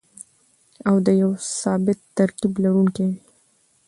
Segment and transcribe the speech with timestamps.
[0.87, 1.31] او د يو
[1.61, 3.17] ثابت ترکيب لرونکي وي.